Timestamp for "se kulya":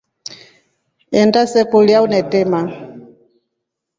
1.51-1.97